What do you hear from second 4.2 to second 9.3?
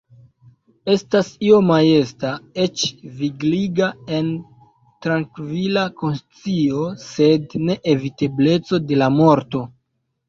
la trankvila konscio de neevitebleco de la